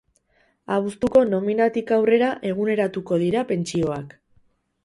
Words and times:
Abuztuko 0.77 1.21
nominatik 1.33 1.93
aurrera 1.97 2.31
eguneratuko 2.53 3.21
dira 3.25 3.45
pentsioak. 3.53 4.21